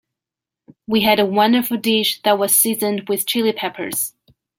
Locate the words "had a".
1.01-1.27